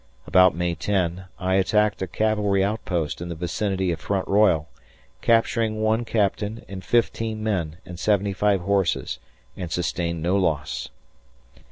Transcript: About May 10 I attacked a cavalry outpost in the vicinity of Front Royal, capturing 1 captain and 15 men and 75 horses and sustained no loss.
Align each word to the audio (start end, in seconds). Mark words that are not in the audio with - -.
About 0.25 0.55
May 0.55 0.73
10 0.73 1.25
I 1.37 1.53
attacked 1.57 2.01
a 2.01 2.07
cavalry 2.07 2.63
outpost 2.63 3.21
in 3.21 3.29
the 3.29 3.35
vicinity 3.35 3.91
of 3.91 3.99
Front 3.99 4.27
Royal, 4.27 4.67
capturing 5.21 5.79
1 5.83 6.05
captain 6.05 6.65
and 6.67 6.83
15 6.83 7.43
men 7.43 7.77
and 7.85 7.99
75 7.99 8.61
horses 8.61 9.19
and 9.55 9.71
sustained 9.71 10.23
no 10.23 10.37
loss. 10.37 10.89